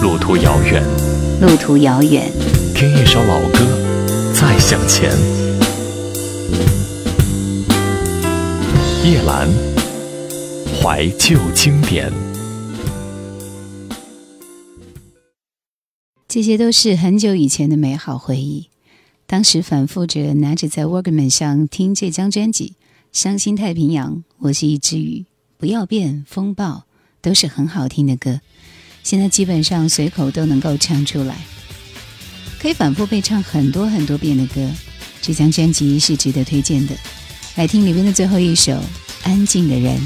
[0.00, 0.82] 路途遥远，
[1.40, 2.30] 路途遥远，
[2.72, 3.58] 听一首老歌，
[4.32, 5.10] 再向前。
[9.04, 9.48] 叶兰，
[10.80, 12.12] 怀旧经典。
[16.28, 18.68] 这些都是很久以前的美好回忆。
[19.26, 22.76] 当时反复着拿着在 Walkman 上听这张专辑，
[23.18, 25.26] 《伤心太平洋》，我是一只鱼，
[25.56, 26.84] 不要变，风暴，
[27.20, 28.40] 都是很好听的歌。
[29.08, 31.34] 现在基本上随口都能够唱出来，
[32.60, 34.70] 可以反复被唱很多很多遍的歌。
[35.22, 36.94] 这张专辑是值得推荐的。
[37.56, 38.72] 来听里面的最后一首
[39.22, 39.96] 《安静的人》。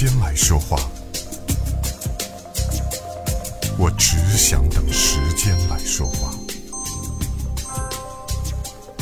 [0.00, 0.78] 间来说话。
[3.78, 6.32] 我只想等时间来说话。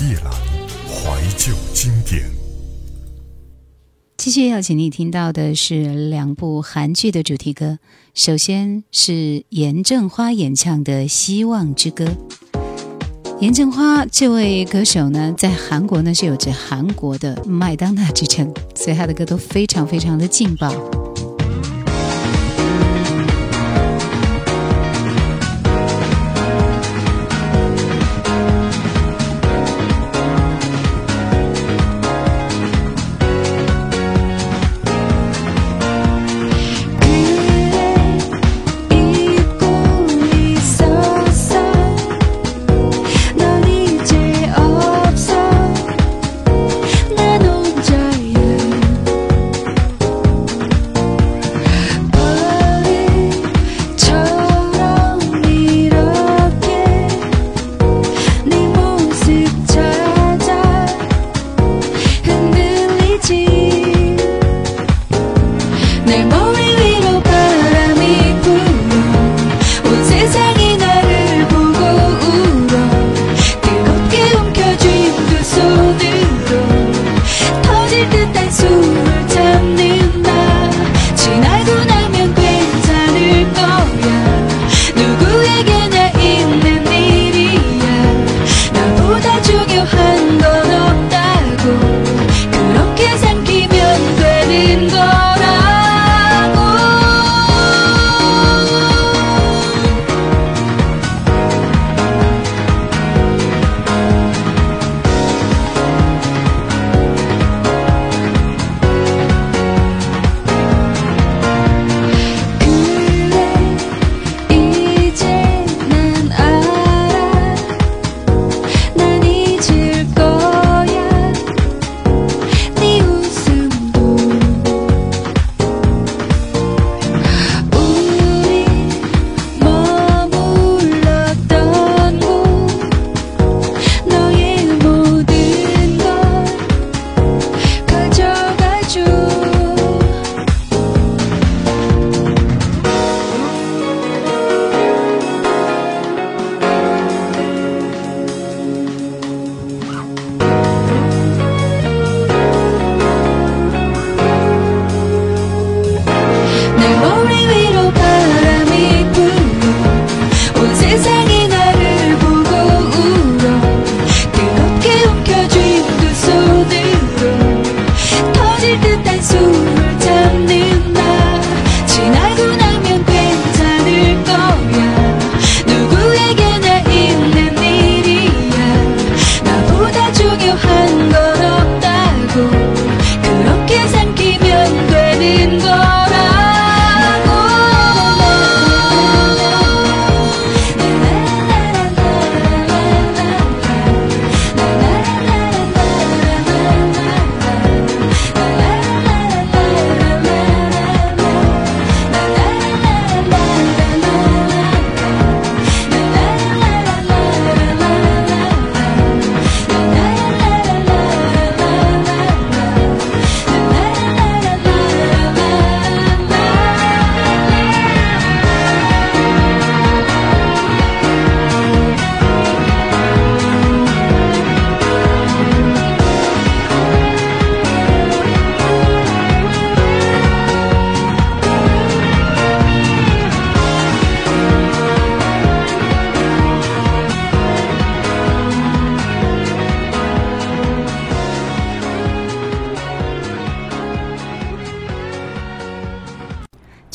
[0.02, 0.32] 夜阑
[0.88, 2.28] 怀旧经典。
[4.16, 7.78] 继续邀请你听到的是两部韩剧的主题歌，
[8.12, 12.06] 首先是严正花演唱的《希望之歌》。
[13.40, 20.72] 严正花这位歌手呢，在韩国呢是有着韩国的麦当娜之称，所以他的歌都非常非常的劲爆。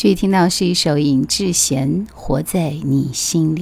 [0.04, 3.62] 继续听到是一首尹志贤《活在你心里》。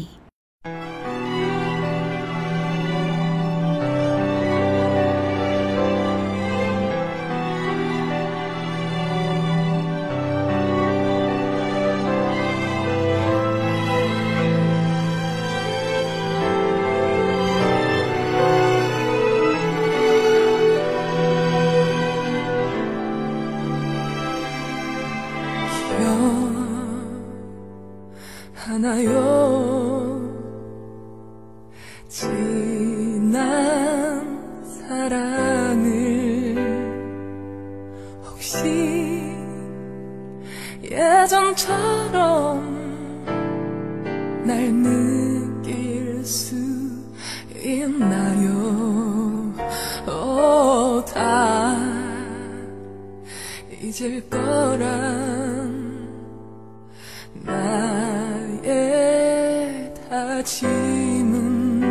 [60.43, 61.81] 짐은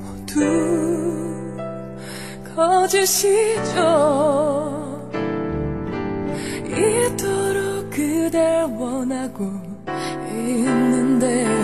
[0.00, 0.40] 모두
[2.54, 3.82] 거짓이죠.
[6.68, 9.50] 이토록 그댈 원하고
[10.30, 11.61] 있는데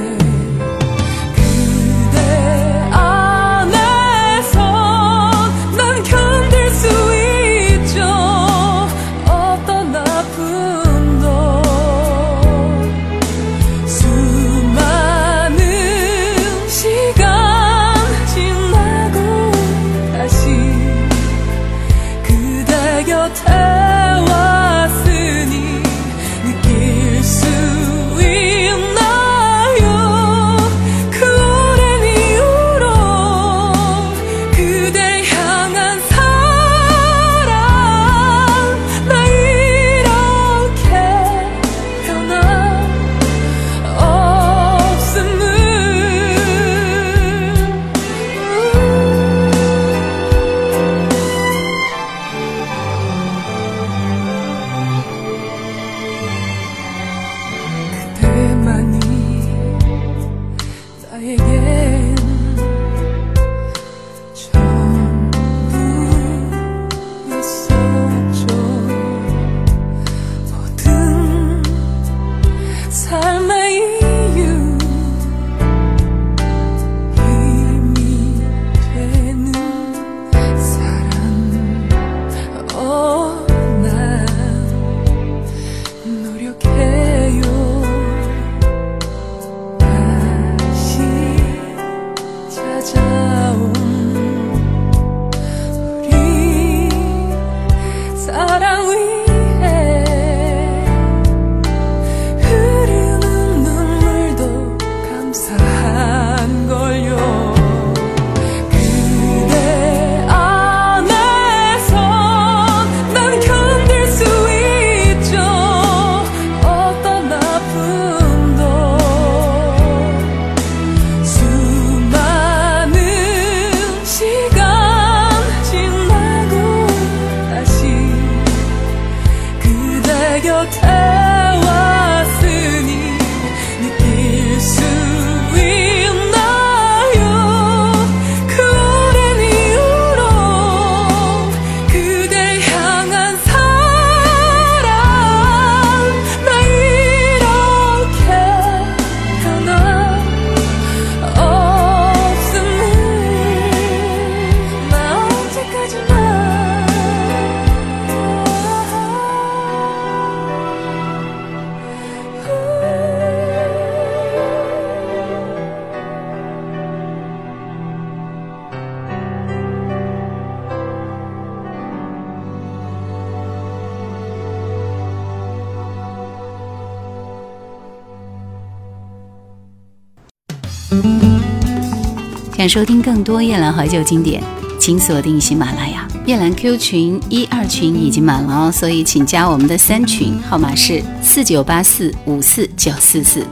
[182.58, 184.42] 想收听更多夜兰怀旧经典，
[184.80, 186.08] 请锁定喜马拉雅。
[186.26, 193.46] 夜兰 Q 群一二群已经满了哦，所以请加我们的三群，号码是四九八四五四九四四。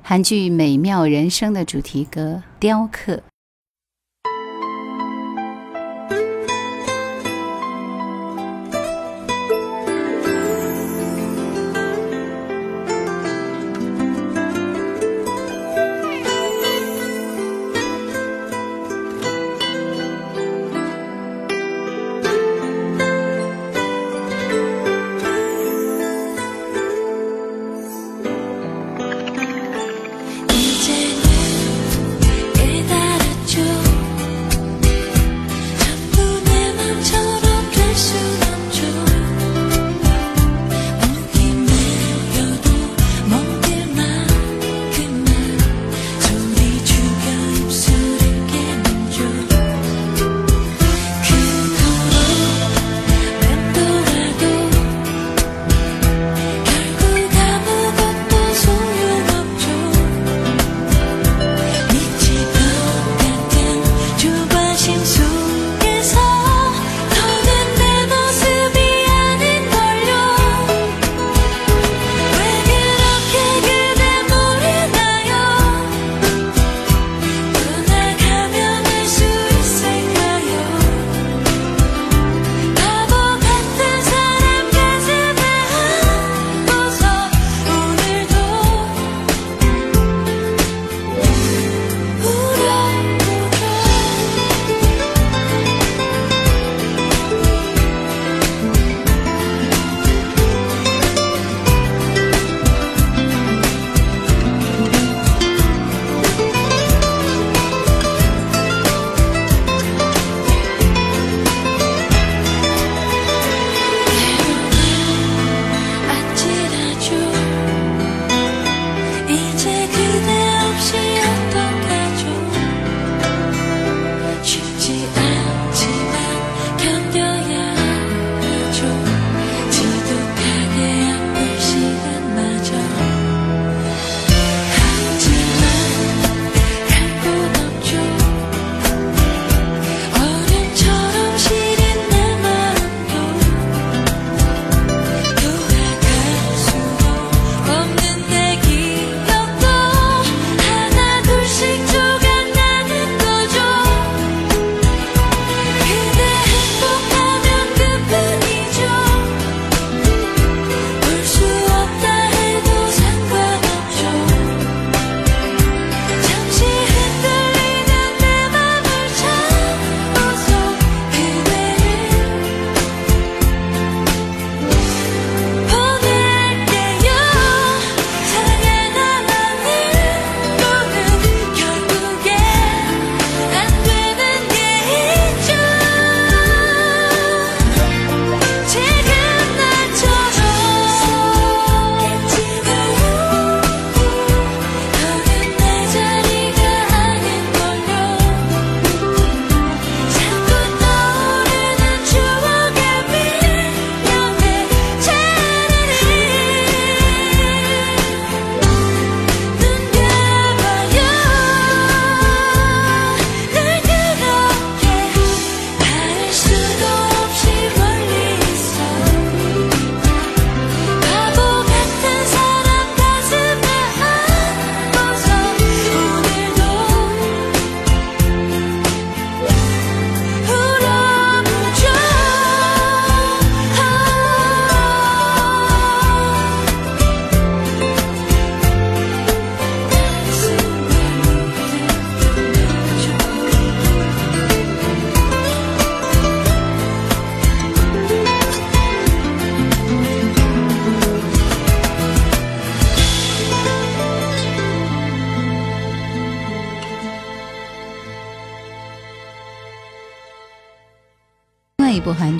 [0.00, 3.14] 韩剧《美妙人生》的主题歌《雕刻》。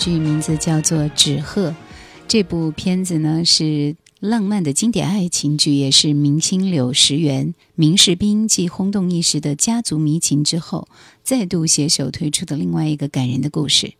[0.01, 1.69] 剧名字叫做《纸鹤》，
[2.27, 10.89] 这部片子呢是浪漫的经典爱情剧，也是明星柳石元、明世彬继轰动一时的家族迷情之后，
[11.23, 13.93] 再度携手推出的另外一个感人的故事。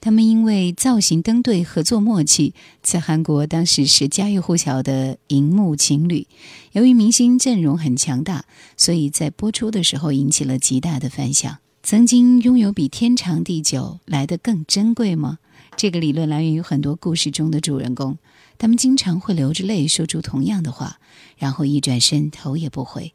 [0.00, 6.26] 他们因为造型登对、合作默契，在韩国当时是家喻户晓的荧幕情侣。
[6.72, 8.46] 由于明星阵容很强大，
[8.78, 11.58] 所以在播出的时候引起了极大的反响。
[11.84, 15.38] 曾经拥有比天长地久来得更珍贵吗？
[15.76, 18.16] 这个理论来源于很多故事中的主人公，
[18.56, 20.98] 他们经常会流着泪说出同样的话，
[21.36, 23.12] 然后一转身头也不回。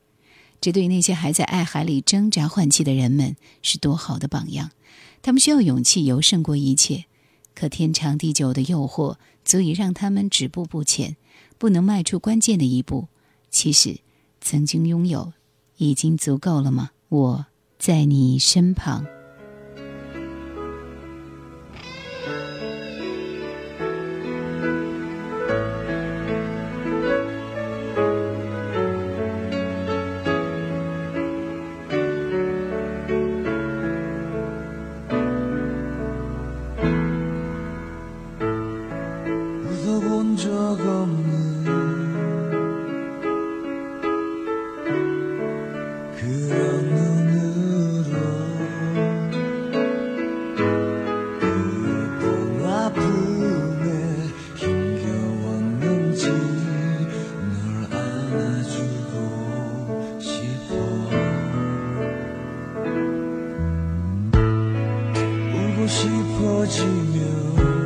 [0.62, 4.70] 这对那些还在爱海里挣扎换气的人们是多好的榜样。
[5.24, 7.06] 他们需要勇气游胜过一切，
[7.56, 11.18] 可天长地久的诱惑足以让他们止步不前，
[11.58, 13.08] 不能迈出关键的一步。
[13.50, 14.02] 其实，
[14.40, 15.34] 曾经拥有
[15.78, 16.92] 已经足够了吗？
[17.10, 17.46] 我
[17.80, 19.19] 在你身旁。
[65.88, 67.79] 好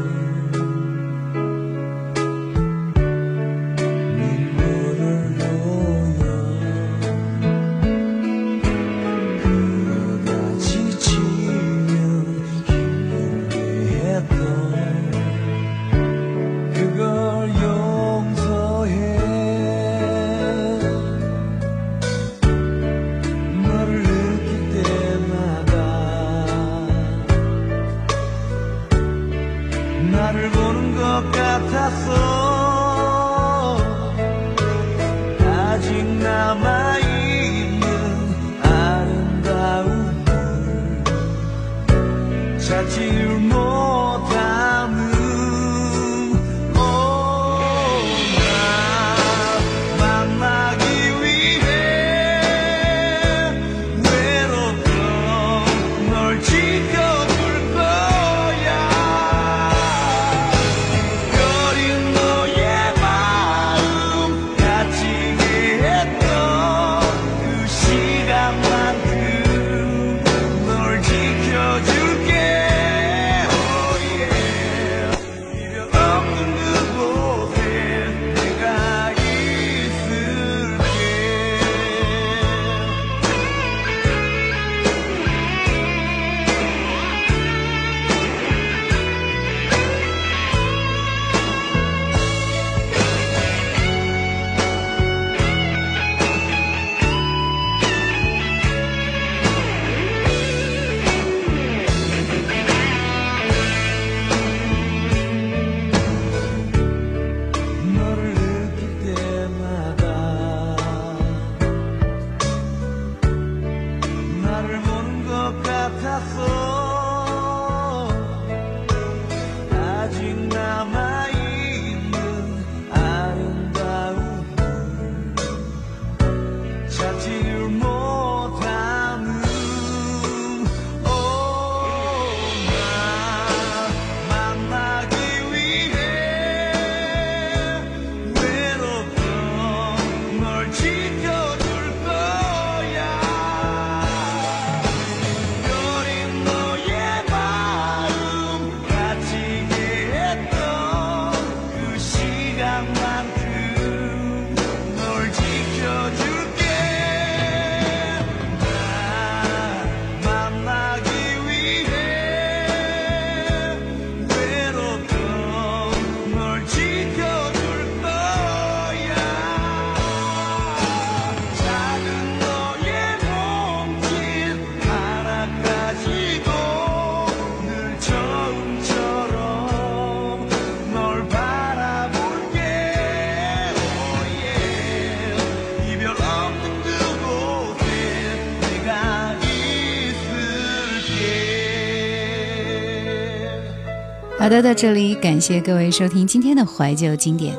[194.62, 197.56] 的，到这里感谢各位收听今天的怀旧经典，